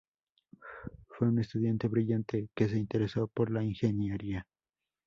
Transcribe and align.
Fue 1.09 1.27
un 1.27 1.37
estudiante 1.37 1.87
brillante 1.87 2.49
que 2.55 2.67
se 2.67 2.79
interesó 2.79 3.27
por 3.27 3.51
la 3.51 3.63
ingeniería. 3.63 4.47